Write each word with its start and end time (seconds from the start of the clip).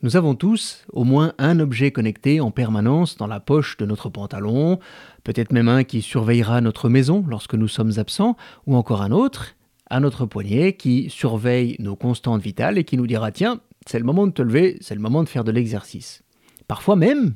Nous 0.00 0.16
avons 0.16 0.36
tous 0.36 0.84
au 0.92 1.02
moins 1.02 1.32
un 1.38 1.58
objet 1.58 1.90
connecté 1.90 2.40
en 2.40 2.52
permanence 2.52 3.16
dans 3.16 3.26
la 3.26 3.40
poche 3.40 3.76
de 3.78 3.84
notre 3.84 4.08
pantalon, 4.08 4.78
peut-être 5.24 5.52
même 5.52 5.68
un 5.68 5.82
qui 5.82 6.02
surveillera 6.02 6.60
notre 6.60 6.88
maison 6.88 7.24
lorsque 7.26 7.54
nous 7.54 7.66
sommes 7.66 7.92
absents, 7.96 8.36
ou 8.68 8.76
encore 8.76 9.02
un 9.02 9.10
autre 9.10 9.56
à 9.90 9.98
notre 9.98 10.24
poignet 10.24 10.74
qui 10.74 11.10
surveille 11.10 11.74
nos 11.80 11.96
constantes 11.96 12.40
vitales 12.40 12.78
et 12.78 12.84
qui 12.84 12.96
nous 12.96 13.08
dira 13.08 13.32
tiens, 13.32 13.60
c'est 13.86 13.98
le 13.98 14.04
moment 14.04 14.28
de 14.28 14.32
te 14.32 14.42
lever, 14.42 14.78
c'est 14.80 14.94
le 14.94 15.00
moment 15.00 15.24
de 15.24 15.28
faire 15.28 15.42
de 15.42 15.50
l'exercice. 15.50 16.22
Parfois 16.68 16.94
même, 16.94 17.34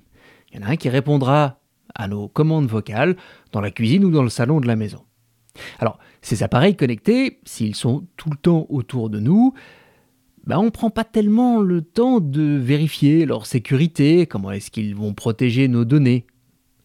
il 0.53 0.61
y 0.61 0.63
en 0.63 0.67
a 0.69 0.71
un 0.71 0.77
qui 0.77 0.89
répondra 0.89 1.59
à 1.97 2.07
nos 2.07 2.29
commandes 2.29 2.69
vocales 2.69 3.17
dans 3.51 3.61
la 3.61 3.73
cuisine 3.73 4.05
ou 4.05 4.13
dans 4.13 4.23
le 4.23 4.29
salon 4.29 4.61
de 4.61 4.69
la 4.69 4.77
maison. 4.77 5.03
Alors, 5.81 5.99
ces 6.21 6.45
appareils 6.45 6.77
connectés, 6.77 7.41
s'ils 7.45 7.75
sont 7.75 8.07
tout 8.17 8.31
le 8.31 8.37
temps 8.37 8.67
autour 8.69 9.11
de 9.11 9.19
nous, 9.19 9.53
bah, 10.45 10.59
on 10.59 10.65
ne 10.65 10.71
prend 10.71 10.91
pas 10.91 11.05
tellement 11.05 11.61
le 11.61 11.83
temps 11.83 12.21
de 12.21 12.57
vérifier 12.57 13.27
leur 13.27 13.47
sécurité, 13.47 14.27
comment 14.27 14.51
est-ce 14.51 14.71
qu'ils 14.71 14.95
vont 14.95 15.15
protéger 15.15 15.69
nos 15.69 15.85
données. 15.85 16.27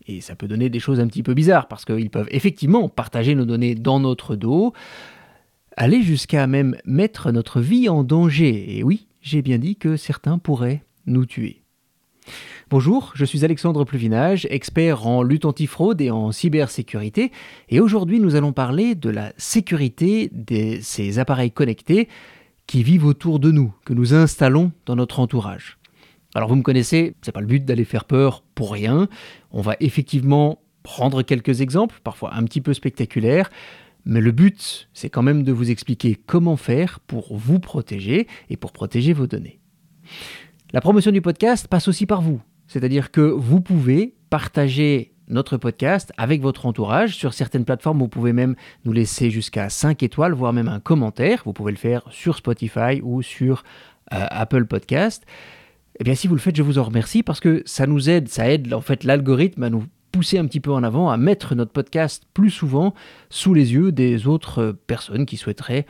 Et 0.07 0.21
ça 0.21 0.35
peut 0.35 0.47
donner 0.47 0.69
des 0.69 0.79
choses 0.79 0.99
un 0.99 1.07
petit 1.07 1.23
peu 1.23 1.33
bizarres, 1.33 1.67
parce 1.67 1.83
qu'ils 1.83 2.09
peuvent 2.09 2.29
effectivement 2.31 2.87
partager 2.87 3.35
nos 3.35 3.45
données 3.45 3.75
dans 3.75 3.99
notre 3.99 4.35
dos, 4.35 4.73
aller 5.75 6.01
jusqu'à 6.01 6.47
même 6.47 6.77
mettre 6.85 7.31
notre 7.31 7.59
vie 7.59 7.89
en 7.89 8.03
danger. 8.03 8.77
Et 8.77 8.83
oui, 8.83 9.07
j'ai 9.21 9.41
bien 9.41 9.57
dit 9.57 9.75
que 9.75 9.97
certains 9.97 10.37
pourraient 10.37 10.83
nous 11.05 11.25
tuer. 11.25 11.63
Bonjour, 12.69 13.13
je 13.15 13.23
suis 13.23 13.45
Alexandre 13.45 13.85
Pluvinage, 13.85 14.45
expert 14.49 15.07
en 15.07 15.23
lutte 15.23 15.45
antifraude 15.45 16.01
et 16.01 16.11
en 16.11 16.33
cybersécurité, 16.33 17.31
et 17.69 17.79
aujourd'hui 17.79 18.19
nous 18.19 18.35
allons 18.35 18.51
parler 18.51 18.93
de 18.93 19.09
la 19.09 19.31
sécurité 19.37 20.29
de 20.33 20.79
ces 20.81 21.17
appareils 21.17 21.51
connectés 21.51 22.09
qui 22.67 22.83
vivent 22.83 23.05
autour 23.05 23.39
de 23.39 23.51
nous, 23.51 23.73
que 23.85 23.93
nous 23.93 24.13
installons 24.13 24.71
dans 24.85 24.95
notre 24.95 25.19
entourage. 25.19 25.77
Alors 26.35 26.49
vous 26.49 26.55
me 26.55 26.61
connaissez, 26.61 27.15
c'est 27.21 27.31
pas 27.31 27.41
le 27.41 27.47
but 27.47 27.65
d'aller 27.65 27.85
faire 27.85 28.05
peur 28.05 28.43
pour 28.53 28.71
rien. 28.71 29.07
On 29.51 29.61
va 29.61 29.75
effectivement 29.79 30.59
prendre 30.83 31.23
quelques 31.23 31.61
exemples, 31.61 31.99
parfois 32.03 32.35
un 32.35 32.43
petit 32.43 32.61
peu 32.61 32.73
spectaculaires, 32.73 33.49
mais 34.05 34.21
le 34.21 34.31
but, 34.31 34.89
c'est 34.93 35.09
quand 35.09 35.23
même 35.23 35.43
de 35.43 35.51
vous 35.51 35.71
expliquer 35.71 36.15
comment 36.15 36.55
faire 36.55 36.99
pour 37.01 37.35
vous 37.35 37.59
protéger 37.59 38.27
et 38.49 38.55
pour 38.55 38.71
protéger 38.71 39.13
vos 39.13 39.27
données. 39.27 39.59
La 40.71 40.81
promotion 40.81 41.11
du 41.11 41.21
podcast 41.21 41.67
passe 41.67 41.87
aussi 41.87 42.05
par 42.05 42.21
vous, 42.21 42.41
c'est-à-dire 42.67 43.11
que 43.11 43.21
vous 43.21 43.61
pouvez 43.61 44.15
partager 44.29 45.13
notre 45.27 45.57
podcast 45.57 46.13
avec 46.17 46.41
votre 46.41 46.65
entourage. 46.65 47.15
Sur 47.15 47.33
certaines 47.33 47.65
plateformes, 47.65 47.99
vous 47.99 48.07
pouvez 48.07 48.33
même 48.33 48.55
nous 48.85 48.93
laisser 48.93 49.29
jusqu'à 49.29 49.69
5 49.69 50.03
étoiles, 50.03 50.33
voire 50.33 50.53
même 50.53 50.67
un 50.67 50.79
commentaire. 50.79 51.41
Vous 51.45 51.53
pouvez 51.53 51.71
le 51.71 51.77
faire 51.77 52.03
sur 52.09 52.37
Spotify 52.37 53.01
ou 53.03 53.21
sur 53.21 53.63
euh, 54.13 54.25
Apple 54.29 54.65
Podcast. 54.65 55.25
Eh 55.99 56.03
bien, 56.03 56.15
si 56.15 56.27
vous 56.27 56.35
le 56.35 56.41
faites, 56.41 56.55
je 56.55 56.63
vous 56.63 56.77
en 56.77 56.83
remercie 56.83 57.23
parce 57.23 57.39
que 57.39 57.63
ça 57.65 57.87
nous 57.87 58.09
aide, 58.09 58.29
ça 58.29 58.49
aide 58.49 58.73
en 58.73 58.81
fait 58.81 59.03
l'algorithme 59.03 59.63
à 59.63 59.69
nous 59.69 59.85
pousser 60.11 60.37
un 60.37 60.45
petit 60.45 60.59
peu 60.59 60.71
en 60.71 60.83
avant, 60.83 61.09
à 61.09 61.17
mettre 61.17 61.55
notre 61.55 61.71
podcast 61.71 62.23
plus 62.33 62.49
souvent 62.49 62.93
sous 63.29 63.53
les 63.53 63.73
yeux 63.73 63.91
des 63.91 64.27
autres 64.27 64.75
personnes 64.87 65.25
qui 65.25 65.37
souhaiteraient 65.37 65.85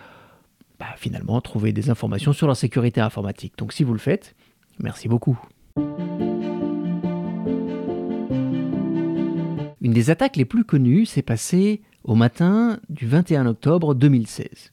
bah, 0.79 0.87
finalement 0.97 1.39
trouver 1.41 1.73
des 1.73 1.89
informations 1.89 2.33
sur 2.33 2.47
leur 2.47 2.57
sécurité 2.57 3.01
informatique. 3.01 3.53
Donc 3.57 3.73
si 3.73 3.83
vous 3.83 3.93
le 3.93 3.99
faites, 3.99 4.35
merci 4.79 5.07
beaucoup. 5.07 5.39
Une 9.81 9.93
des 9.93 10.09
attaques 10.09 10.37
les 10.37 10.45
plus 10.45 10.63
connues 10.63 11.05
s'est 11.05 11.21
passée 11.21 11.81
au 12.03 12.15
matin 12.15 12.79
du 12.89 13.05
21 13.05 13.45
octobre 13.45 13.93
2016. 13.93 14.71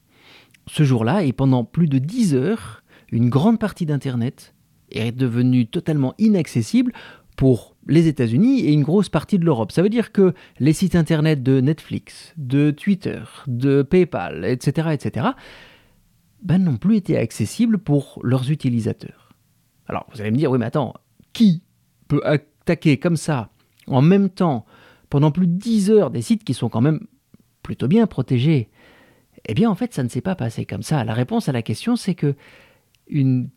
Ce 0.67 0.83
jour-là, 0.83 1.23
et 1.23 1.31
pendant 1.31 1.63
plus 1.63 1.87
de 1.87 1.99
10 1.99 2.33
heures, 2.33 2.83
une 3.11 3.29
grande 3.29 3.59
partie 3.59 3.85
d'Internet 3.85 4.55
est 4.91 5.11
devenue 5.11 5.67
totalement 5.67 6.15
inaccessible 6.17 6.91
pour 7.37 7.75
les 7.87 8.07
États-Unis 8.07 8.61
et 8.61 8.73
une 8.73 8.83
grosse 8.83 9.09
partie 9.09 9.37
de 9.37 9.45
l'Europe. 9.45 9.71
Ça 9.71 9.83
veut 9.83 9.89
dire 9.89 10.11
que 10.11 10.33
les 10.59 10.73
sites 10.73 10.95
Internet 10.95 11.43
de 11.43 11.61
Netflix, 11.61 12.33
de 12.37 12.71
Twitter, 12.71 13.21
de 13.45 13.83
PayPal, 13.83 14.43
etc., 14.45 14.89
etc., 14.93 15.27
ben, 16.41 16.63
n'ont 16.63 16.77
plus 16.77 16.95
été 16.95 17.17
accessibles 17.17 17.77
pour 17.77 18.19
leurs 18.23 18.49
utilisateurs. 18.49 19.33
Alors, 19.87 20.07
vous 20.11 20.21
allez 20.21 20.31
me 20.31 20.37
dire, 20.37 20.49
oui, 20.49 20.57
mais 20.57 20.65
attends, 20.65 20.93
qui 21.33 21.61
peut 22.07 22.21
attaquer 22.23 22.97
comme 22.97 23.17
ça, 23.17 23.49
en 23.87 24.01
même 24.01 24.29
temps, 24.29 24.65
pendant 25.15 25.31
plus 25.31 25.47
de 25.47 25.53
10 25.53 25.91
heures 25.91 26.11
des 26.11 26.21
sites 26.21 26.43
qui 26.43 26.53
sont 26.53 26.67
quand 26.67 26.81
même 26.81 26.99
plutôt 27.63 27.87
bien 27.87 28.05
protégés 28.05 28.67
Eh 29.47 29.53
bien, 29.53 29.69
en 29.69 29.75
fait, 29.75 29.93
ça 29.93 30.03
ne 30.03 30.09
s'est 30.09 30.19
pas 30.19 30.35
passé 30.35 30.65
comme 30.65 30.83
ça. 30.83 31.05
La 31.05 31.13
réponse 31.13 31.47
à 31.47 31.53
la 31.53 31.61
question, 31.61 31.95
c'est 31.95 32.15
que 32.15 32.35
une 33.07 33.47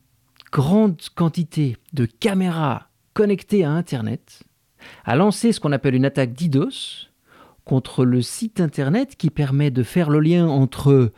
grande 0.52 1.02
quantité 1.16 1.76
de 1.94 2.06
caméras 2.06 2.90
connectées 3.12 3.64
à 3.64 3.72
Internet 3.72 4.44
a 5.04 5.16
lancé 5.16 5.50
ce 5.50 5.58
qu'on 5.58 5.72
appelle 5.72 5.96
une 5.96 6.04
attaque 6.04 6.32
DDoS 6.32 7.10
contre 7.64 8.04
le 8.04 8.22
site 8.22 8.60
Internet 8.60 9.16
qui 9.16 9.28
permet 9.28 9.72
de 9.72 9.82
faire 9.82 10.10
le 10.10 10.20
lien 10.20 10.46
entre 10.46 11.10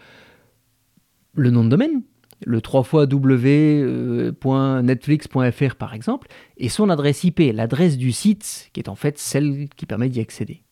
le 1.35 1.51
nom 1.51 1.65
de 1.65 1.69
domaine, 1.69 2.01
le 2.45 2.61
3 2.61 2.83
fois 2.83 3.07
w.netflix.fr 3.07 5.75
par 5.77 5.95
exemple, 5.95 6.29
et 6.57 6.69
son 6.69 6.91
adresse 6.91 7.25
IP, 7.25 7.41
l'adresse 7.53 7.97
du 7.97 8.13
site, 8.13 8.71
qui 8.73 8.81
est 8.81 8.89
en 8.89 8.95
fait 8.95 9.19
celle 9.19 9.69
qui 9.77 9.87
permet 9.87 10.09
d'y 10.09 10.21
accéder. 10.21 10.63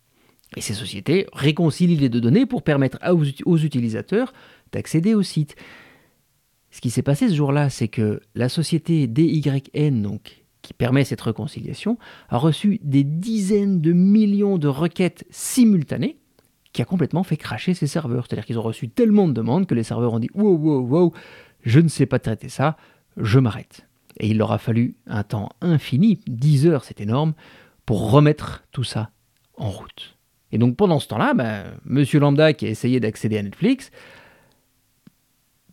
Et 0.56 0.60
ces 0.60 0.74
sociétés 0.74 1.26
réconcilient 1.32 1.96
les 1.96 2.08
deux 2.08 2.20
données 2.20 2.46
pour 2.46 2.62
permettre 2.62 2.98
aux 3.44 3.58
utilisateurs 3.58 4.32
d'accéder 4.72 5.14
au 5.14 5.22
site. 5.22 5.56
Ce 6.70 6.80
qui 6.80 6.90
s'est 6.90 7.02
passé 7.02 7.28
ce 7.28 7.34
jour-là, 7.34 7.70
c'est 7.70 7.88
que 7.88 8.20
la 8.34 8.48
société 8.48 9.06
DYN, 9.06 10.02
donc, 10.02 10.44
qui 10.62 10.74
permet 10.74 11.04
cette 11.04 11.20
réconciliation, 11.20 11.98
a 12.28 12.38
reçu 12.38 12.80
des 12.82 13.04
dizaines 13.04 13.80
de 13.80 13.92
millions 13.92 14.58
de 14.58 14.68
requêtes 14.68 15.24
simultanées 15.30 16.18
qui 16.72 16.82
a 16.82 16.84
complètement 16.84 17.22
fait 17.22 17.36
cracher 17.36 17.74
ses 17.74 17.86
serveurs. 17.86 18.26
C'est-à-dire 18.26 18.44
qu'ils 18.44 18.58
ont 18.58 18.62
reçu 18.62 18.88
tellement 18.88 19.28
de 19.28 19.32
demandes 19.32 19.66
que 19.66 19.74
les 19.74 19.82
serveurs 19.82 20.12
ont 20.12 20.18
dit 20.18 20.28
wow, 20.34 20.56
wow, 20.56 20.80
wow, 20.80 21.12
je 21.62 21.80
ne 21.80 21.88
sais 21.88 22.06
pas 22.06 22.18
traiter 22.18 22.48
ça, 22.48 22.76
je 23.16 23.38
m'arrête. 23.38 23.86
Et 24.18 24.28
il 24.28 24.38
leur 24.38 24.52
a 24.52 24.58
fallu 24.58 24.96
un 25.06 25.22
temps 25.22 25.50
infini, 25.60 26.20
10 26.26 26.66
heures, 26.66 26.84
c'est 26.84 27.00
énorme, 27.00 27.34
pour 27.86 28.10
remettre 28.10 28.64
tout 28.72 28.84
ça 28.84 29.10
en 29.56 29.70
route. 29.70 30.16
Et 30.52 30.58
donc 30.58 30.76
pendant 30.76 30.98
ce 30.98 31.08
temps-là, 31.08 31.34
ben, 31.34 31.64
Monsieur 31.84 32.20
Lambda 32.20 32.52
qui 32.52 32.66
a 32.66 32.68
essayé 32.68 33.00
d'accéder 33.00 33.38
à 33.38 33.42
Netflix, 33.42 33.90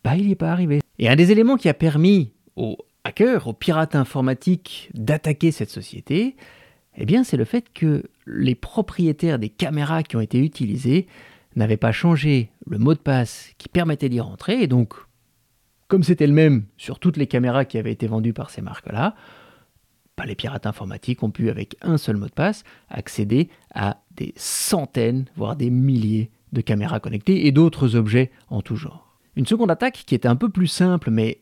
bah, 0.03 0.15
il 0.15 0.25
n'y 0.25 0.31
est 0.31 0.35
pas 0.35 0.51
arrivé. 0.51 0.81
Et 0.99 1.09
un 1.09 1.15
des 1.15 1.31
éléments 1.31 1.57
qui 1.57 1.69
a 1.69 1.73
permis 1.73 2.31
aux 2.55 2.77
hackers, 3.03 3.47
aux 3.47 3.53
pirates 3.53 3.95
informatiques 3.95 4.89
d'attaquer 4.93 5.51
cette 5.51 5.69
société, 5.69 6.35
eh 6.97 7.05
bien 7.05 7.23
c'est 7.23 7.37
le 7.37 7.45
fait 7.45 7.71
que 7.73 8.03
les 8.25 8.55
propriétaires 8.55 9.39
des 9.39 9.49
caméras 9.49 10.03
qui 10.03 10.15
ont 10.15 10.21
été 10.21 10.39
utilisées 10.39 11.07
n'avaient 11.55 11.77
pas 11.77 11.91
changé 11.91 12.49
le 12.65 12.77
mot 12.77 12.93
de 12.93 12.99
passe 12.99 13.49
qui 13.57 13.69
permettait 13.69 14.09
d'y 14.09 14.19
rentrer, 14.19 14.61
et 14.61 14.67
donc 14.67 14.95
comme 15.87 16.03
c'était 16.03 16.27
le 16.27 16.33
même 16.33 16.65
sur 16.77 16.99
toutes 16.99 17.17
les 17.17 17.27
caméras 17.27 17.65
qui 17.65 17.77
avaient 17.77 17.91
été 17.91 18.07
vendues 18.07 18.33
par 18.33 18.49
ces 18.49 18.61
marques-là, 18.61 19.15
bah, 20.17 20.25
les 20.25 20.35
pirates 20.35 20.65
informatiques 20.65 21.23
ont 21.23 21.29
pu, 21.29 21.49
avec 21.49 21.75
un 21.81 21.97
seul 21.97 22.17
mot 22.17 22.27
de 22.27 22.31
passe, 22.31 22.63
accéder 22.89 23.49
à 23.73 23.97
des 24.15 24.33
centaines, 24.37 25.25
voire 25.35 25.55
des 25.55 25.69
milliers 25.69 26.31
de 26.53 26.61
caméras 26.61 26.99
connectées 26.99 27.47
et 27.47 27.51
d'autres 27.51 27.95
objets 27.95 28.31
en 28.49 28.61
tout 28.61 28.77
genre. 28.77 29.17
Une 29.35 29.45
seconde 29.45 29.71
attaque 29.71 30.03
qui 30.05 30.15
était 30.15 30.29
un 30.29 30.37
peu 30.37 30.49
plus 30.49 30.67
simple, 30.67 31.11
mais 31.11 31.41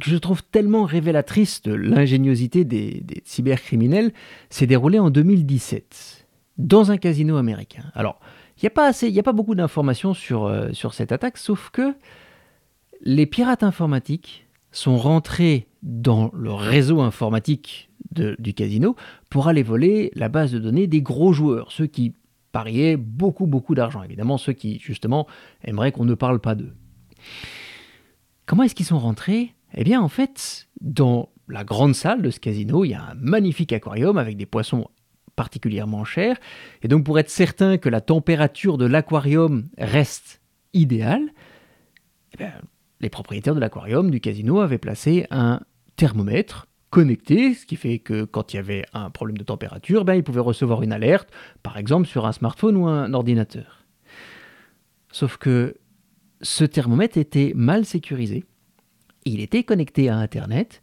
que 0.00 0.10
je 0.10 0.16
trouve 0.16 0.42
tellement 0.42 0.84
révélatrice 0.84 1.62
de 1.62 1.72
l'ingéniosité 1.72 2.64
des, 2.64 3.02
cybercriminels, 3.24 4.12
s'est 4.50 4.66
déroulée 4.66 4.98
en 4.98 5.10
2017, 5.10 6.26
dans 6.56 6.90
un 6.90 6.96
casino 6.96 7.36
américain. 7.36 7.84
Alors, 7.94 8.20
il 8.56 8.64
n'y 8.64 8.66
a, 8.66 8.70
pas 8.70 8.90
a 8.90 9.22
pas 9.22 9.32
beaucoup 9.32 9.54
d'informations 9.54 10.14
sur, 10.14 10.46
euh, 10.46 10.72
sur 10.72 10.94
cette 10.94 11.12
attaque, 11.12 11.38
sauf 11.38 11.70
que 11.70 11.94
les 13.02 13.26
pirates 13.26 13.62
informatiques 13.62 14.46
sont 14.70 14.96
rentrés 14.96 15.66
dans 15.82 16.30
le 16.34 16.52
réseau 16.52 17.00
informatique 17.00 17.90
du 18.12 18.54
casino 18.54 18.96
pour 19.30 19.48
aller 19.48 19.62
voler 19.62 20.10
la 20.14 20.28
base 20.28 20.52
de 20.52 20.58
données 20.58 20.86
des 20.86 21.02
gros 21.02 21.32
joueurs, 21.32 21.70
ceux 21.72 21.86
qui 21.86 22.14
pariaient 22.52 22.96
beaucoup 22.96 23.46
beaucoup 23.46 23.74
d'argent, 23.74 24.02
évidemment 24.02 24.38
ceux 24.38 24.54
qui 24.54 24.78
justement 24.78 25.26
aimeraient 25.62 25.92
qu'on 25.92 26.04
ne 26.04 26.14
parle 26.14 26.40
pas 26.40 26.54
d'eux. 26.54 26.72
Comment 28.46 28.62
est-ce 28.62 28.74
qu'ils 28.74 28.86
sont 28.86 28.98
rentrés? 28.98 29.54
Eh 29.74 29.84
bien 29.84 30.00
en 30.00 30.08
fait, 30.08 30.68
dans 30.80 31.28
la 31.48 31.64
grande 31.64 31.94
salle 31.94 32.22
de 32.22 32.30
ce 32.30 32.40
casino, 32.40 32.84
il 32.84 32.90
y 32.90 32.94
a 32.94 33.02
un 33.02 33.14
magnifique 33.14 33.72
aquarium 33.72 34.16
avec 34.18 34.36
des 34.36 34.46
poissons 34.46 34.88
particulièrement 35.36 36.04
chers, 36.04 36.38
et 36.82 36.88
donc 36.88 37.04
pour 37.04 37.18
être 37.18 37.30
certain 37.30 37.78
que 37.78 37.88
la 37.88 38.00
température 38.00 38.78
de 38.78 38.86
l'aquarium 38.86 39.68
reste 39.78 40.40
idéale, 40.72 41.28
eh 42.40 42.44
les 43.00 43.10
propriétaires 43.10 43.54
de 43.54 43.60
l'aquarium 43.60 44.10
du 44.10 44.20
casino 44.20 44.60
avaient 44.60 44.78
placé 44.78 45.26
un 45.30 45.60
thermomètre 45.96 46.66
connecté, 46.90 47.54
ce 47.54 47.66
qui 47.66 47.76
fait 47.76 47.98
que 47.98 48.24
quand 48.24 48.52
il 48.52 48.56
y 48.56 48.60
avait 48.60 48.84
un 48.94 49.10
problème 49.10 49.36
de 49.36 49.44
température, 49.44 50.04
ben, 50.04 50.14
ils 50.14 50.24
pouvaient 50.24 50.40
recevoir 50.40 50.82
une 50.82 50.92
alerte, 50.92 51.28
par 51.62 51.76
exemple 51.76 52.06
sur 52.06 52.26
un 52.26 52.32
smartphone 52.32 52.76
ou 52.76 52.86
un 52.86 53.12
ordinateur. 53.12 53.84
Sauf 55.12 55.36
que 55.36 55.76
ce 56.40 56.64
thermomètre 56.64 57.18
était 57.18 57.52
mal 57.54 57.84
sécurisé, 57.84 58.44
il 59.24 59.40
était 59.40 59.64
connecté 59.64 60.08
à 60.08 60.16
Internet, 60.16 60.80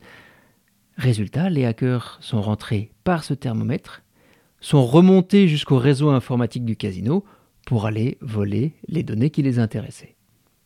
Résultat, 0.98 1.50
les 1.50 1.66
hackers 1.66 2.18
sont 2.22 2.42
rentrés 2.42 2.92
par 3.04 3.24
ce 3.24 3.34
thermomètre, 3.34 4.04
sont 4.62 4.86
remontés 4.86 5.48
jusqu'au 5.48 5.78
réseau 5.78 6.10
informatique 6.10 6.64
du 6.64 6.78
casino 6.78 7.26
pour 7.66 7.86
aller 7.86 8.18
voler 8.22 8.74
les 8.88 9.04
données 9.04 9.30
qui 9.30 9.42
les 9.42 9.60
intéressaient. 9.60 10.15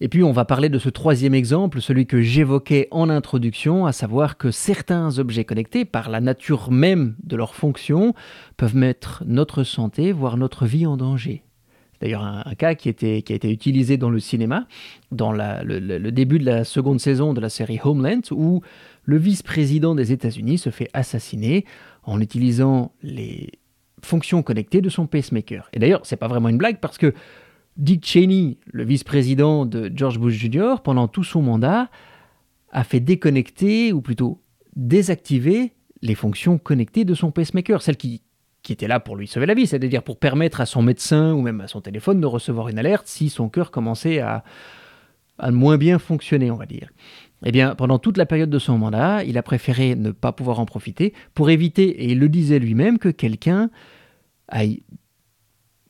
Et 0.02 0.08
puis 0.08 0.24
on 0.24 0.32
va 0.32 0.46
parler 0.46 0.70
de 0.70 0.80
ce 0.80 0.90
troisième 0.90 1.34
exemple, 1.34 1.82
celui 1.82 2.06
que 2.06 2.22
j'évoquais 2.22 2.88
en 2.92 3.10
introduction, 3.10 3.86
à 3.86 3.92
savoir 3.92 4.38
que 4.38 4.50
certains 4.50 5.20
objets 5.20 5.44
connectés, 5.44 5.84
par 5.84 6.10
la 6.10 6.22
nature 6.22 6.72
même 6.72 7.16
de 7.24 7.36
leur 7.36 7.54
fonction, 7.54 8.14
peuvent 8.56 8.76
mettre 8.76 9.24
notre 9.26 9.64
santé, 9.64 10.14
voire 10.14 10.38
notre 10.38 10.66
vie 10.66 10.86
en 10.86 10.96
danger. 10.96 11.44
C'est 11.94 12.04
d'ailleurs 12.04 12.24
un, 12.24 12.56
cas 12.56 12.76
qui, 12.76 12.88
a 12.88 12.92
été 12.92 13.52
utilisé 13.52 13.98
dans 13.98 14.10
le 14.10 14.22
cinéma, 14.22 14.68
dans 15.12 15.34
le, 15.34 15.64
le, 15.64 16.12
début 16.14 16.40
de 16.40 16.46
la 16.46 16.64
seconde 16.64 17.02
saison 17.02 17.34
de 17.34 17.42
la 17.42 17.50
série 17.50 17.80
Homeland, 17.84 18.22
où 18.32 18.62
le 19.04 19.18
vice-président 19.18 19.96
des 19.96 20.14
États-Unis 20.14 20.60
se 20.60 20.70
fait 20.70 20.90
assassiner 20.94 21.66
en 22.04 22.22
utilisant 22.22 22.94
les 23.04 23.52
fonctions 24.02 24.44
connectées 24.44 24.80
de 24.80 24.88
son 24.88 25.08
pacemaker. 25.08 25.70
Et 25.74 25.80
d'ailleurs, 25.80 26.02
c'est 26.04 26.16
pas 26.16 26.30
vraiment 26.30 26.48
une 26.48 26.58
blague 26.58 26.80
parce 26.80 26.98
que 26.98 27.14
Dick 27.80 28.06
Cheney, 28.06 28.58
le 28.66 28.84
vice-président 28.84 29.66
de 29.66 29.90
George 29.96 30.20
Bush 30.20 30.36
Jr., 30.36 30.82
pendant 30.84 31.08
tout 31.08 31.24
son 31.24 31.42
mandat, 31.42 31.90
a 32.72 32.84
fait 32.84 33.00
déconnecter, 33.00 33.94
ou 33.94 34.02
plutôt 34.02 34.42
désactiver, 34.76 35.74
les 36.02 36.16
fonctions 36.16 36.58
connectées 36.58 37.06
de 37.06 37.14
son 37.14 37.32
pacemaker, 37.32 37.82
celles 37.82 37.96
qui, 37.96 38.22
qui 38.64 38.74
étaient 38.74 38.88
là 38.88 39.00
pour 39.00 39.16
lui 39.16 39.28
sauver 39.28 39.46
la 39.46 39.54
vie, 39.54 39.66
c'est-à-dire 39.66 40.04
pour 40.04 40.20
permettre 40.20 40.60
à 40.60 40.66
son 40.66 40.82
médecin 40.82 41.34
ou 41.34 41.42
même 41.42 41.62
à 41.62 41.68
son 41.68 41.80
téléphone 41.80 42.20
de 42.20 42.26
recevoir 42.26 42.68
une 42.68 42.80
alerte 42.80 43.08
si 43.08 43.30
son 43.30 43.48
cœur 43.48 43.72
commençait 43.72 44.20
à, 44.20 44.44
à 45.38 45.52
moins 45.52 45.78
bien 45.78 46.00
fonctionner, 46.00 46.52
on 46.52 46.58
va 46.58 46.66
dire. 46.66 46.90
Eh 47.46 47.54
bien, 47.54 47.76
pendant 47.76 47.98
toute 47.98 48.18
la 48.18 48.26
période 48.26 48.50
de 48.50 48.60
son 48.60 48.78
mandat, 48.78 49.24
il 49.24 49.38
a 49.38 49.44
préféré 49.44 49.96
ne 49.96 50.12
pas 50.12 50.34
pouvoir 50.34 50.60
en 50.60 50.66
profiter 50.66 51.14
pour 51.34 51.50
éviter, 51.50 51.88
et 52.04 52.12
il 52.12 52.20
le 52.20 52.28
disait 52.28 52.60
lui-même, 52.60 53.00
que 53.00 53.08
quelqu'un 53.08 53.70
aille 54.50 54.84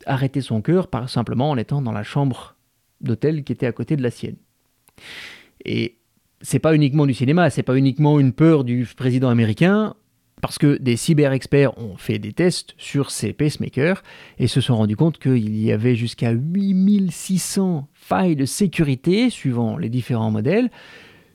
arrêter 0.05 0.41
son 0.41 0.61
cœur 0.61 0.87
par 0.87 1.09
simplement 1.09 1.49
en 1.49 1.57
étant 1.57 1.81
dans 1.81 1.91
la 1.91 2.03
chambre 2.03 2.55
d'hôtel 3.01 3.43
qui 3.43 3.51
était 3.51 3.65
à 3.65 3.71
côté 3.71 3.95
de 3.95 4.03
la 4.03 4.11
sienne. 4.11 4.37
Et 5.65 5.97
c'est 6.41 6.59
pas 6.59 6.75
uniquement 6.75 7.05
du 7.05 7.13
cinéma, 7.13 7.49
c'est 7.49 7.63
pas 7.63 7.75
uniquement 7.75 8.19
une 8.19 8.33
peur 8.33 8.63
du 8.63 8.87
président 8.95 9.29
américain, 9.29 9.95
parce 10.41 10.57
que 10.57 10.77
des 10.77 10.95
cyber-experts 10.95 11.77
ont 11.77 11.97
fait 11.97 12.19
des 12.19 12.31
tests 12.31 12.73
sur 12.77 13.11
ces 13.11 13.33
pacemakers 13.33 14.03
et 14.37 14.47
se 14.47 14.61
sont 14.61 14.77
rendus 14.77 14.95
compte 14.95 15.19
qu'il 15.19 15.57
y 15.57 15.71
avait 15.71 15.95
jusqu'à 15.95 16.31
8600 16.31 17.89
failles 17.93 18.35
de 18.35 18.45
sécurité 18.45 19.29
suivant 19.29 19.77
les 19.77 19.89
différents 19.89 20.31
modèles, 20.31 20.69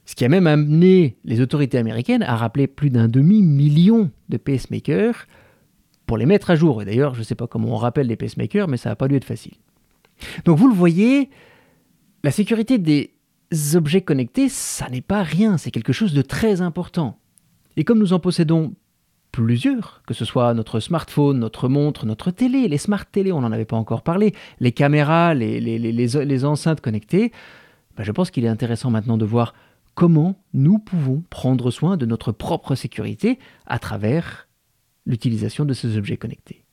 ce 0.07 0.15
qui 0.15 0.25
a 0.25 0.29
même 0.29 0.47
amené 0.47 1.17
les 1.25 1.41
autorités 1.41 1.79
américaines 1.79 2.23
à 2.23 2.37
rappeler 2.37 2.67
plus 2.67 2.91
d'un 2.91 3.09
demi-million 3.09 4.11
de 4.29 4.37
pacemakers 4.37 5.27
pour 6.06 6.19
les 6.19 6.27
mettre 6.27 6.51
à 6.51 6.56
jour. 6.56 6.83
Et 6.83 6.85
d'ailleurs, 6.85 7.15
je 7.15 7.21
ne 7.21 7.25
sais 7.25 7.35
pas 7.35 7.47
comment 7.47 7.69
on 7.69 7.77
rappelle 7.77 8.06
les 8.06 8.17
pacemakers, 8.17 8.69
mais 8.69 8.77
ça 8.77 8.91
n'a 8.91 8.97
pas 8.97 9.09
dû 9.09 9.17
être 9.17 9.25
facile. 9.25 9.55
Donc 10.45 10.59
vous 10.59 10.69
le 10.69 10.75
voyez, 10.75 11.31
la 12.23 12.31
sécurité 12.31 12.79
des 12.79 13.11
objets 13.75 14.03
connectés, 14.03 14.49
ça 14.49 14.89
n'est 14.89 15.01
pas 15.01 15.23
rien, 15.23 15.59
c'est 15.59 15.71
quelque 15.71 15.93
chose 15.93 16.15
de 16.15 16.23
très 16.23 16.61
important. 16.61 17.19
Et 17.77 17.85
comme 17.85 17.99
nous 17.99 18.12
en 18.12 18.21
possédons 18.21 18.75
plusieurs, 19.33 20.03
que 20.06 20.15
ce 20.15 20.25
soit 20.25 20.55
notre 20.55 20.79
smartphone, 20.79 21.41
notre 21.41 21.69
montre, 21.69 22.06
notre 22.06 22.31
télé, 22.31 22.69
les 22.69 22.79
smart 22.79 23.05
télé, 23.05 23.33
on 23.33 23.41
n'en 23.41 23.51
avait 23.51 23.65
pas 23.65 23.77
encore 23.77 24.03
parlé, 24.03 24.33
les 24.61 24.71
caméras, 24.71 25.35
les, 25.35 26.45
enceintes 26.45 26.81
connectées, 26.81 27.33
ben, 27.97 28.05
je 28.05 28.12
pense 28.12 28.31
qu'il 28.31 28.45
est 28.45 28.49
intéressant 28.49 28.91
maintenant 28.91 29.19
de 29.19 29.25
voir 29.25 29.55
comment 29.97 30.37
nous 30.53 30.79
pouvons 30.79 31.25
prendre 31.31 31.73
soin 31.73 31.97
de 31.97 32.06
notre 32.06 32.31
propre 32.31 32.75
sécurité 32.77 33.39
à 33.67 33.81
travers 33.81 34.44
l'utilisation 35.06 35.65
de 35.65 35.75
ces 35.75 35.97
objets 35.97 36.17
connectés. 36.17 36.65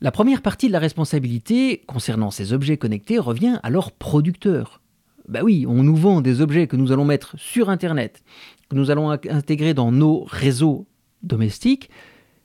La 0.00 0.12
première 0.12 0.42
partie 0.42 0.68
de 0.68 0.72
la 0.72 0.78
responsabilité 0.78 1.82
concernant 1.86 2.30
ces 2.30 2.52
objets 2.52 2.76
connectés 2.76 3.18
revient 3.18 3.58
à 3.62 3.70
leurs 3.70 3.90
producteurs. 3.90 4.80
Bah 5.26 5.40
oui, 5.42 5.66
on 5.68 5.82
nous 5.82 5.96
vend 5.96 6.20
des 6.20 6.40
objets 6.40 6.68
que 6.68 6.76
nous 6.76 6.92
allons 6.92 7.04
mettre 7.04 7.34
sur 7.38 7.70
Internet, 7.70 8.22
que 8.68 8.76
nous 8.76 8.92
allons 8.92 9.10
intégrer 9.10 9.74
dans 9.74 9.90
nos 9.90 10.22
réseaux 10.22 10.86
domestiques 11.22 11.90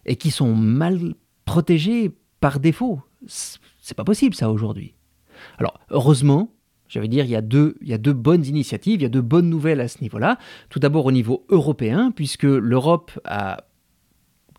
et 0.07 0.15
qui 0.15 0.31
sont 0.31 0.55
mal 0.55 1.13
protégés 1.45 2.11
par 2.39 2.59
défaut. 2.59 3.01
C'est 3.27 3.95
pas 3.95 4.03
possible 4.03 4.33
ça 4.33 4.49
aujourd'hui. 4.49 4.95
Alors 5.59 5.79
heureusement, 5.91 6.51
je 6.91 6.99
dire, 6.99 7.25
il 7.25 7.31
y, 7.31 7.35
a 7.35 7.41
deux, 7.41 7.75
il 7.81 7.87
y 7.87 7.93
a 7.93 7.97
deux 7.97 8.13
bonnes 8.13 8.45
initiatives, 8.45 8.99
il 8.99 9.03
y 9.03 9.05
a 9.05 9.09
deux 9.09 9.21
bonnes 9.21 9.49
nouvelles 9.49 9.79
à 9.79 9.87
ce 9.87 10.01
niveau-là. 10.01 10.37
Tout 10.69 10.79
d'abord 10.79 11.05
au 11.05 11.11
niveau 11.11 11.45
européen, 11.49 12.11
puisque 12.13 12.43
l'Europe 12.43 13.11
a 13.23 13.63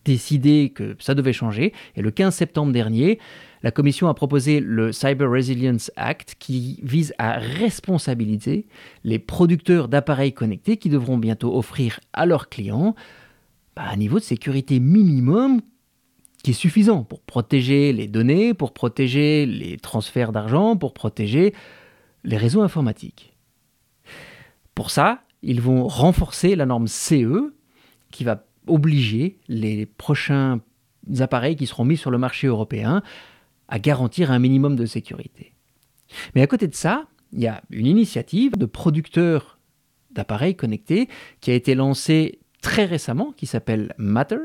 décidé 0.04 0.72
que 0.74 0.96
ça 0.98 1.14
devait 1.14 1.32
changer. 1.32 1.72
Et 1.94 2.02
le 2.02 2.10
15 2.10 2.34
septembre 2.34 2.72
dernier, 2.72 3.18
la 3.62 3.70
Commission 3.70 4.08
a 4.08 4.14
proposé 4.14 4.60
le 4.60 4.92
Cyber 4.92 5.30
Resilience 5.30 5.92
Act 5.96 6.36
qui 6.38 6.80
vise 6.82 7.14
à 7.18 7.38
responsabiliser 7.38 8.66
les 9.04 9.18
producteurs 9.18 9.88
d'appareils 9.88 10.32
connectés 10.32 10.76
qui 10.76 10.88
devront 10.88 11.18
bientôt 11.18 11.56
offrir 11.56 12.00
à 12.12 12.26
leurs 12.26 12.48
clients 12.48 12.94
bah, 13.76 13.84
un 13.90 13.96
niveau 13.96 14.18
de 14.18 14.24
sécurité 14.24 14.80
minimum 14.80 15.60
qui 16.42 16.50
est 16.50 16.54
suffisant 16.54 17.04
pour 17.04 17.20
protéger 17.20 17.92
les 17.92 18.08
données, 18.08 18.52
pour 18.52 18.72
protéger 18.72 19.46
les 19.46 19.76
transferts 19.76 20.32
d'argent, 20.32 20.76
pour 20.76 20.92
protéger 20.92 21.54
les 22.24 22.36
réseaux 22.36 22.62
informatiques. 22.62 23.34
Pour 24.74 24.90
ça, 24.90 25.22
ils 25.42 25.60
vont 25.60 25.86
renforcer 25.86 26.56
la 26.56 26.66
norme 26.66 26.86
CE 26.86 27.52
qui 28.10 28.24
va 28.24 28.44
obliger 28.66 29.38
les 29.48 29.86
prochains 29.86 30.60
appareils 31.18 31.56
qui 31.56 31.66
seront 31.66 31.84
mis 31.84 31.96
sur 31.96 32.10
le 32.10 32.18
marché 32.18 32.46
européen 32.46 33.02
à 33.68 33.78
garantir 33.78 34.30
un 34.30 34.38
minimum 34.38 34.76
de 34.76 34.86
sécurité. 34.86 35.52
Mais 36.34 36.42
à 36.42 36.46
côté 36.46 36.68
de 36.68 36.74
ça, 36.74 37.06
il 37.32 37.40
y 37.40 37.46
a 37.46 37.62
une 37.70 37.86
initiative 37.86 38.56
de 38.56 38.66
producteurs 38.66 39.58
d'appareils 40.10 40.54
connectés 40.54 41.08
qui 41.40 41.50
a 41.50 41.54
été 41.54 41.74
lancée 41.74 42.38
très 42.60 42.84
récemment, 42.84 43.32
qui 43.32 43.46
s'appelle 43.46 43.94
Matter, 43.98 44.36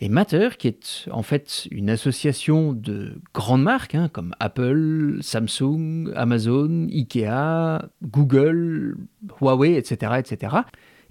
et 0.00 0.08
Matter, 0.08 0.50
qui 0.58 0.68
est 0.68 1.08
en 1.10 1.22
fait 1.22 1.66
une 1.70 1.90
association 1.90 2.72
de 2.72 3.20
grandes 3.32 3.62
marques 3.62 3.94
hein, 3.94 4.08
comme 4.12 4.34
Apple, 4.40 5.18
Samsung, 5.20 6.12
Amazon, 6.14 6.88
Ikea, 6.90 7.88
Google, 8.02 8.96
Huawei, 9.40 9.76
etc., 9.76 10.12
etc. 10.18 10.56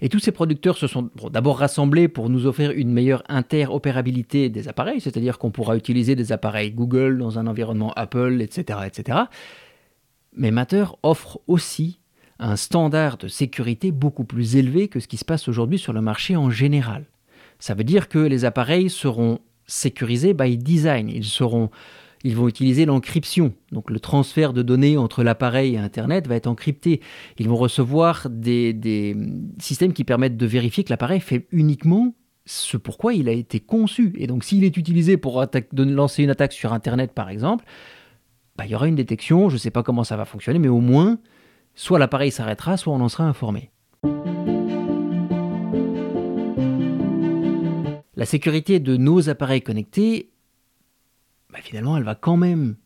Et 0.00 0.08
tous 0.08 0.18
ces 0.18 0.32
producteurs 0.32 0.76
se 0.76 0.86
sont 0.86 1.10
d'abord 1.30 1.58
rassemblés 1.58 2.08
pour 2.08 2.28
nous 2.28 2.46
offrir 2.46 2.72
une 2.72 2.92
meilleure 2.92 3.22
interopérabilité 3.28 4.50
des 4.50 4.68
appareils, 4.68 5.00
c'est-à-dire 5.00 5.38
qu'on 5.38 5.50
pourra 5.50 5.76
utiliser 5.76 6.14
des 6.14 6.32
appareils 6.32 6.72
Google 6.72 7.18
dans 7.18 7.38
un 7.38 7.46
environnement 7.46 7.92
Apple, 7.94 8.40
etc., 8.42 8.80
etc. 8.86 9.18
Mais 10.36 10.50
Matter 10.50 10.84
offre 11.02 11.40
aussi 11.46 12.00
un 12.38 12.56
standard 12.56 13.16
de 13.16 13.28
sécurité 13.28 13.92
beaucoup 13.92 14.24
plus 14.24 14.56
élevé 14.56 14.88
que 14.88 15.00
ce 15.00 15.08
qui 15.08 15.16
se 15.16 15.24
passe 15.24 15.48
aujourd'hui 15.48 15.78
sur 15.78 15.92
le 15.92 16.00
marché 16.00 16.36
en 16.36 16.50
général. 16.50 17.06
Ça 17.58 17.74
veut 17.74 17.84
dire 17.84 18.08
que 18.08 18.18
les 18.18 18.44
appareils 18.44 18.90
seront 18.90 19.38
sécurisés 19.66 20.34
by 20.34 20.58
design. 20.58 21.08
Ils, 21.08 21.24
seront, 21.24 21.70
ils 22.22 22.36
vont 22.36 22.48
utiliser 22.48 22.84
l'encryption. 22.84 23.52
Donc 23.72 23.90
le 23.90 24.00
transfert 24.00 24.52
de 24.52 24.62
données 24.62 24.96
entre 24.96 25.22
l'appareil 25.22 25.74
et 25.74 25.78
Internet 25.78 26.26
va 26.26 26.36
être 26.36 26.46
encrypté. 26.46 27.00
Ils 27.38 27.48
vont 27.48 27.56
recevoir 27.56 28.28
des, 28.30 29.16
systèmes 29.58 29.92
qui 29.92 30.04
permettent 30.04 30.36
de 30.36 30.46
vérifier 30.46 30.84
que 30.84 30.90
l'appareil 30.90 31.20
fait 31.20 31.46
uniquement 31.52 32.14
ce 32.46 32.76
pourquoi 32.76 33.14
il 33.14 33.28
a 33.28 33.32
été 33.32 33.60
conçu. 33.60 34.12
Et 34.18 34.26
donc 34.26 34.44
s'il 34.44 34.64
est 34.64 34.76
utilisé 34.76 35.16
pour 35.16 35.42
lancer 35.72 36.22
une 36.22 36.30
attaque 36.30 36.52
sur 36.52 36.72
Internet, 36.72 37.12
par 37.12 37.30
exemple, 37.30 37.64
bah, 38.56 38.66
il 38.66 38.70
y 38.70 38.74
aura 38.74 38.86
une 38.86 38.96
détection. 38.96 39.48
Je 39.48 39.54
ne 39.54 39.58
sais 39.58 39.70
pas 39.70 39.82
comment 39.82 40.04
ça 40.04 40.16
va 40.16 40.24
fonctionner, 40.24 40.58
mais 40.58 40.68
au 40.68 40.80
moins, 40.80 41.18
soit 41.74 41.98
l'appareil 41.98 42.30
s'arrêtera, 42.30 42.76
soit 42.76 42.92
on 42.92 43.00
en 43.00 43.08
sera 43.08 43.24
informé. 43.24 43.70
La 48.24 48.26
sécurité 48.26 48.80
de 48.80 48.96
nos 48.96 49.28
appareils 49.28 49.60
connectés, 49.60 50.30
bah, 51.52 51.58
finalement, 51.62 51.98
elle 51.98 52.04
va 52.04 52.14
quand 52.14 52.38
même 52.38 52.76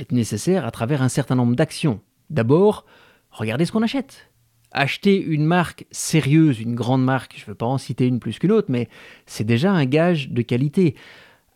être 0.00 0.10
nécessaire 0.10 0.66
à 0.66 0.72
travers 0.72 1.00
un 1.00 1.08
certain 1.08 1.36
nombre 1.36 1.54
d'actions. 1.54 2.00
D'abord, 2.28 2.86
regardez 3.30 3.66
ce 3.66 3.70
qu'on 3.70 3.84
achète. 3.84 4.32
Acheter 4.72 5.22
une 5.22 5.44
marque 5.44 5.86
sérieuse, 5.92 6.58
une 6.58 6.74
grande 6.74 7.04
marque, 7.04 7.36
je 7.36 7.42
ne 7.42 7.46
veux 7.46 7.54
pas 7.54 7.66
en 7.66 7.78
citer 7.78 8.08
une 8.08 8.18
plus 8.18 8.40
qu'une 8.40 8.50
autre, 8.50 8.66
mais 8.68 8.88
c'est 9.26 9.44
déjà 9.44 9.70
un 9.70 9.84
gage 9.84 10.30
de 10.30 10.42
qualité. 10.42 10.96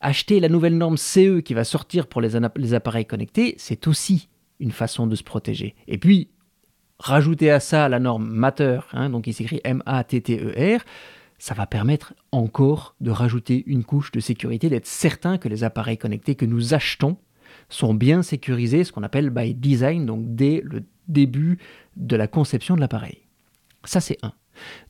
Acheter 0.01 0.39
la 0.39 0.49
nouvelle 0.49 0.79
norme 0.79 0.97
CE 0.97 1.41
qui 1.41 1.55
va 1.55 1.65
sortir 1.65 2.07
pour 2.07 2.21
les, 2.21 2.37
appareils 2.73 3.05
connectés, 3.05 3.57
c'est 3.59 3.89
aussi 3.89 4.29
une 4.61 4.71
façon 4.71 5.09
de 5.09 5.17
se 5.17 5.25
protéger. 5.25 5.75
Et 5.89 5.99
puis, 5.99 6.29
rajouter 7.01 7.51
à 7.51 7.59
ça 7.59 7.89
la 7.89 7.99
norme 7.99 8.29
Matter, 8.29 8.79
hein, 8.93 9.11
donc 9.11 9.27
il 9.27 9.35
s'écrit 9.35 9.61
M-A-T-T-E-R, 9.65 10.85
ça 11.45 11.53
va 11.53 11.67
permettre 11.67 12.15
encore 12.33 12.97
de 13.03 13.11
rajouter 13.11 13.65
une 13.67 13.85
couche 13.85 14.11
de 14.13 14.21
sécurité, 14.21 14.71
d'être 14.71 14.87
certain 14.87 15.37
que 15.37 15.47
les 15.47 15.63
appareils 15.63 15.99
connectés 15.99 16.37
que 16.37 16.47
nous 16.47 16.73
achetons 16.73 17.19
sont 17.69 17.93
bien 17.93 18.23
sécurisés, 18.23 18.83
ce 18.83 18.93
qu'on 18.93 19.03
appelle 19.03 19.29
by 19.29 19.53
design, 19.53 20.07
donc 20.07 20.23
dès 20.35 20.63
le 20.65 20.85
début 21.07 21.59
de 21.97 22.17
la 22.17 22.29
conception 22.29 22.77
de 22.77 22.81
l'appareil. 22.81 23.27
Ça, 23.85 24.01
c'est 24.01 24.17
un. 24.23 24.33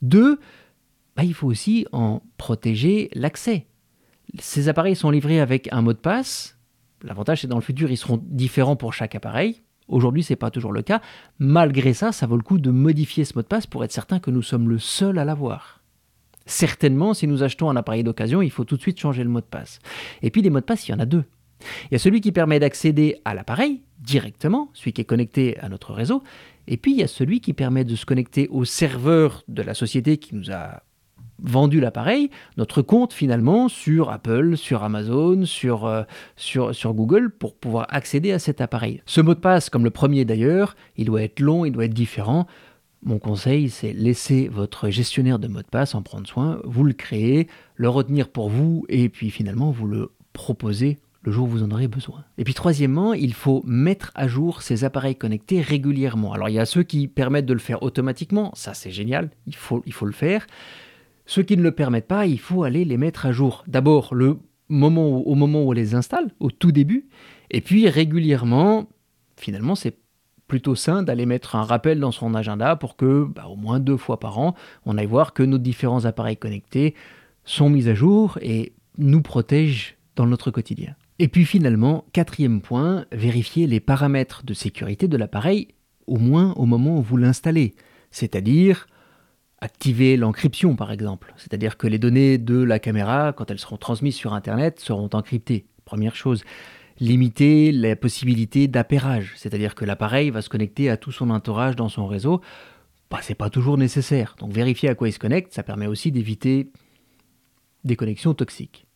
Deux, 0.00 0.38
bah, 1.16 1.24
il 1.24 1.34
faut 1.34 1.48
aussi 1.48 1.88
en 1.90 2.22
protéger 2.36 3.10
l'accès. 3.14 3.66
Ces 4.38 4.68
appareils 4.68 4.94
sont 4.94 5.10
livrés 5.10 5.40
avec 5.40 5.68
un 5.72 5.82
mot 5.82 5.92
de 5.92 5.98
passe. 5.98 6.56
L'avantage, 7.02 7.40
c'est 7.40 7.48
dans 7.48 7.58
le 7.58 7.62
futur, 7.62 7.90
ils 7.90 7.96
seront 7.96 8.22
différents 8.22 8.76
pour 8.76 8.94
chaque 8.94 9.16
appareil. 9.16 9.64
Aujourd'hui, 9.88 10.22
ce 10.22 10.32
n'est 10.32 10.36
pas 10.36 10.52
toujours 10.52 10.72
le 10.72 10.82
cas. 10.82 11.02
Malgré 11.40 11.94
ça, 11.94 12.12
ça 12.12 12.28
vaut 12.28 12.36
le 12.36 12.44
coup 12.44 12.60
de 12.60 12.70
modifier 12.70 13.24
ce 13.24 13.34
mot 13.34 13.42
de 13.42 13.48
passe 13.48 13.66
pour 13.66 13.82
être 13.82 13.90
certain 13.90 14.20
que 14.20 14.30
nous 14.30 14.42
sommes 14.42 14.68
le 14.68 14.78
seul 14.78 15.18
à 15.18 15.24
l'avoir. 15.24 15.83
Certainement, 16.46 17.14
si 17.14 17.26
nous 17.26 17.42
achetons 17.42 17.70
un 17.70 17.76
appareil 17.76 18.04
d'occasion, 18.04 18.42
il 18.42 18.50
faut 18.50 18.64
tout 18.64 18.76
de 18.76 18.82
suite 18.82 18.98
changer 18.98 19.24
le 19.24 19.30
mot 19.30 19.40
de 19.40 19.46
passe. 19.46 19.78
Et 20.22 20.30
puis, 20.30 20.42
des 20.42 20.50
mots 20.50 20.60
de 20.60 20.64
passe, 20.64 20.88
il 20.88 20.92
y 20.92 20.94
en 20.94 21.00
a 21.00 21.06
deux. 21.06 21.24
Il 21.84 21.92
y 21.92 21.96
a 21.96 21.98
celui 21.98 22.20
qui 22.20 22.32
permet 22.32 22.60
d'accéder 22.60 23.16
à 23.24 23.34
l'appareil 23.34 23.80
directement, 24.00 24.70
celui 24.74 24.92
qui 24.92 25.00
est 25.00 25.06
connecté 25.06 25.58
à 25.60 25.68
notre 25.68 25.94
réseau, 25.94 26.22
et 26.66 26.76
puis 26.76 26.92
il 26.92 26.98
y 26.98 27.02
a 27.02 27.08
celui 27.08 27.40
qui 27.40 27.52
permet 27.52 27.84
de 27.84 27.96
se 27.96 28.04
connecter 28.04 28.48
au 28.48 28.64
serveur 28.64 29.42
de 29.48 29.62
la 29.62 29.74
société 29.74 30.18
qui 30.18 30.34
nous 30.34 30.50
a 30.50 30.82
vendu 31.42 31.80
l'appareil, 31.80 32.30
notre 32.56 32.80
compte 32.80 33.12
finalement 33.12 33.68
sur 33.68 34.10
Apple, 34.10 34.56
sur 34.56 34.84
Amazon, 34.84 35.44
sur, 35.44 35.86
euh, 35.86 36.04
Google 36.84 37.30
pour 37.30 37.54
pouvoir 37.56 37.86
accéder 37.90 38.32
à 38.32 38.38
cet 38.38 38.60
appareil. 38.60 39.02
Ce 39.04 39.20
mot 39.20 39.34
de 39.34 39.40
passe, 39.40 39.68
comme 39.68 39.84
le 39.84 39.90
premier 39.90 40.24
d'ailleurs, 40.24 40.76
il 40.96 41.06
doit 41.06 41.22
être 41.22 41.40
long, 41.40 41.64
il 41.64 41.72
doit 41.72 41.86
être 41.86 41.94
différent. 41.94 42.46
Mon 43.04 43.18
conseil, 43.18 43.68
c'est 43.68 43.92
laisser 43.92 44.48
votre 44.48 44.88
gestionnaire 44.88 45.38
de 45.38 45.46
mot 45.46 45.60
de 45.60 45.66
passe 45.66 45.94
en 45.94 46.00
prendre 46.00 46.26
soin, 46.26 46.58
vous 46.64 46.84
le 46.84 46.94
créer, 46.94 47.48
le 47.76 47.90
retenir 47.90 48.30
pour 48.30 48.48
vous 48.48 48.86
et 48.88 49.10
puis 49.10 49.28
finalement 49.28 49.70
vous 49.70 49.86
le 49.86 50.12
proposer 50.32 50.98
le 51.22 51.30
jour 51.30 51.46
où 51.46 51.50
vous 51.50 51.62
en 51.62 51.70
aurez 51.70 51.86
besoin. 51.86 52.24
Et 52.38 52.44
puis 52.44 52.54
troisièmement, 52.54 53.12
il 53.12 53.34
faut 53.34 53.62
mettre 53.66 54.10
à 54.14 54.26
jour 54.26 54.62
ces 54.62 54.84
appareils 54.84 55.16
connectés 55.16 55.60
régulièrement. 55.60 56.32
Alors 56.32 56.48
il 56.48 56.54
y 56.54 56.58
a 56.58 56.64
ceux 56.64 56.82
qui 56.82 57.06
permettent 57.06 57.44
de 57.44 57.52
le 57.52 57.58
faire 57.58 57.82
automatiquement, 57.82 58.52
ça 58.54 58.72
c'est 58.72 58.90
génial, 58.90 59.30
il 59.46 59.54
faut, 59.54 59.82
le 59.84 60.12
faire. 60.12 60.46
Ceux 61.26 61.42
qui 61.42 61.58
ne 61.58 61.62
le 61.62 61.72
permettent 61.72 62.08
pas, 62.08 62.24
il 62.24 62.40
faut 62.40 62.62
aller 62.62 62.86
les 62.86 62.96
mettre 62.96 63.26
à 63.26 63.32
jour. 63.32 63.64
D'abord 63.66 64.14
au 64.14 64.34
moment 64.70 65.62
où 65.62 65.68
on 65.68 65.72
les 65.72 65.94
installe, 65.94 66.30
au 66.40 66.50
tout 66.50 66.72
début, 66.72 67.06
et 67.50 67.60
puis 67.60 67.86
régulièrement, 67.86 68.88
finalement 69.36 69.74
c'est 69.74 69.98
plutôt 70.54 70.76
sain 70.76 71.02
d'aller 71.02 71.26
mettre 71.26 71.56
un 71.56 71.64
rappel 71.64 71.98
dans 71.98 72.12
son 72.12 72.32
agenda 72.32 72.76
pour 72.76 72.94
que, 72.94 73.24
bah, 73.24 73.48
au 73.48 73.56
moins 73.56 73.80
deux 73.80 73.96
fois 73.96 74.20
par 74.20 74.38
an, 74.38 74.54
on 74.86 74.96
aille 74.96 75.06
voir 75.06 75.32
que 75.32 75.42
nos 75.42 75.58
différents 75.58 76.04
appareils 76.04 76.36
connectés 76.36 76.94
sont 77.44 77.68
mis 77.68 77.88
à 77.88 77.94
jour 77.96 78.38
et 78.40 78.72
nous 78.96 79.20
protègent 79.20 79.96
dans 80.14 80.26
notre 80.26 80.52
quotidien. 80.52 80.94
Et 81.18 81.26
puis 81.26 81.44
finalement, 81.44 82.04
quatrième 82.12 82.60
point, 82.60 83.04
vérifier 83.10 83.66
les 83.66 83.80
paramètres 83.80 84.44
de 84.44 84.54
sécurité 84.54 85.08
de 85.08 85.16
l'appareil 85.16 85.74
au 86.06 86.18
moins 86.18 86.52
au 86.52 86.66
moment 86.66 86.98
où 86.98 87.02
vous 87.02 87.16
l'installez, 87.16 87.74
c'est-à-dire 88.12 88.86
activer 89.60 90.16
l'encryption 90.16 90.76
par 90.76 90.92
exemple, 90.92 91.34
c'est-à-dire 91.36 91.76
que 91.76 91.88
les 91.88 91.98
données 91.98 92.38
de 92.38 92.62
la 92.62 92.78
caméra, 92.78 93.32
quand 93.32 93.50
elles 93.50 93.58
seront 93.58 93.76
transmises 93.76 94.14
sur 94.14 94.34
Internet, 94.34 94.78
seront 94.78 95.10
encryptées. 95.14 95.66
Première 95.84 96.14
chose, 96.14 96.44
limiter 97.00 97.72
la 97.72 97.96
possibilité 97.96 98.68
d'appairage, 98.68 99.32
c'est-à-dire 99.36 99.74
que 99.74 99.84
l'appareil 99.84 100.30
va 100.30 100.42
se 100.42 100.48
connecter 100.48 100.90
à 100.90 100.96
tout 100.96 101.12
son 101.12 101.30
entourage 101.30 101.76
dans 101.76 101.88
son 101.88 102.06
réseau. 102.06 102.40
Bah, 103.10 103.18
c'est 103.22 103.34
pas 103.34 103.50
toujours 103.50 103.78
nécessaire. 103.78 104.36
Donc 104.38 104.52
vérifier 104.52 104.88
à 104.88 104.94
quoi 104.94 105.08
il 105.08 105.12
se 105.12 105.18
connecte, 105.18 105.52
ça 105.52 105.62
permet 105.62 105.86
aussi 105.86 106.12
d'éviter 106.12 106.70
des 107.84 107.96
connexions 107.96 108.34
toxiques. 108.34 108.86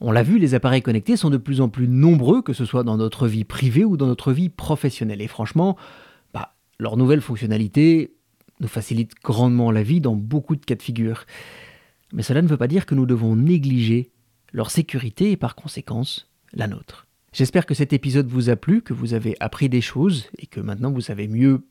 On 0.00 0.12
l'a 0.12 0.22
vu, 0.22 0.38
les 0.38 0.54
appareils 0.54 0.82
connectés 0.82 1.16
sont 1.16 1.30
de 1.30 1.36
plus 1.36 1.60
en 1.60 1.68
plus 1.68 1.88
nombreux, 1.88 2.40
que 2.40 2.52
ce 2.52 2.64
soit 2.64 2.84
dans 2.84 2.96
notre 2.96 3.26
vie 3.26 3.42
privée 3.42 3.84
ou 3.84 3.96
dans 3.96 4.06
notre 4.06 4.32
vie 4.32 4.48
professionnelle. 4.48 5.20
Et 5.20 5.26
franchement, 5.26 5.76
bah, 6.32 6.54
leurs 6.78 6.96
nouvelles 6.96 7.20
fonctionnalités 7.20 8.14
nous 8.60 8.68
facilitent 8.68 9.14
grandement 9.22 9.72
la 9.72 9.82
vie 9.82 10.00
dans 10.00 10.14
beaucoup 10.14 10.54
de 10.54 10.64
cas 10.64 10.76
de 10.76 10.82
figure. 10.82 11.24
Mais 12.12 12.22
cela 12.22 12.42
ne 12.42 12.48
veut 12.48 12.56
pas 12.56 12.68
dire 12.68 12.86
que 12.86 12.94
nous 12.94 13.06
devons 13.06 13.36
négliger 13.36 14.10
leur 14.52 14.70
sécurité 14.70 15.32
et 15.32 15.36
par 15.36 15.54
conséquence 15.54 16.30
la 16.52 16.66
nôtre. 16.66 17.06
J'espère 17.32 17.66
que 17.66 17.74
cet 17.74 17.92
épisode 17.92 18.28
vous 18.28 18.48
a 18.48 18.56
plu, 18.56 18.80
que 18.80 18.94
vous 18.94 19.12
avez 19.12 19.36
appris 19.40 19.68
des 19.68 19.80
choses 19.80 20.30
et 20.38 20.46
que 20.46 20.60
maintenant 20.60 20.90
vous 20.90 21.00
savez 21.02 21.28
mieux 21.28 21.62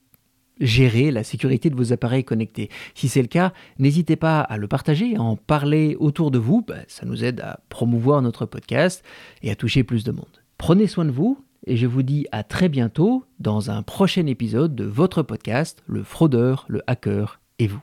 gérer 0.59 1.11
la 1.11 1.23
sécurité 1.23 1.69
de 1.69 1.75
vos 1.75 1.91
appareils 1.91 2.23
connectés. 2.23 2.69
Si 2.93 3.09
c'est 3.09 3.21
le 3.21 3.27
cas, 3.27 3.53
n'hésitez 3.79 4.15
pas 4.15 4.41
à 4.41 4.57
le 4.57 4.67
partager, 4.67 5.15
à 5.15 5.21
en 5.21 5.35
parler 5.35 5.95
autour 5.99 6.31
de 6.31 6.37
vous, 6.37 6.61
bah, 6.61 6.75
ça 6.87 7.05
nous 7.05 7.23
aide 7.23 7.41
à 7.41 7.59
promouvoir 7.69 8.21
notre 8.21 8.45
podcast 8.45 9.03
et 9.41 9.51
à 9.51 9.55
toucher 9.55 9.83
plus 9.83 10.03
de 10.03 10.11
monde. 10.11 10.43
Prenez 10.57 10.87
soin 10.87 11.05
de 11.05 11.11
vous 11.11 11.43
et 11.67 11.77
je 11.77 11.87
vous 11.87 12.03
dis 12.03 12.27
à 12.31 12.43
très 12.43 12.69
bientôt 12.69 13.25
dans 13.39 13.71
un 13.71 13.81
prochain 13.81 14.27
épisode 14.27 14.75
de 14.75 14.85
votre 14.85 15.23
podcast, 15.23 15.83
Le 15.87 16.03
fraudeur, 16.03 16.65
le 16.67 16.81
hacker 16.87 17.39
et 17.59 17.67
vous. 17.67 17.81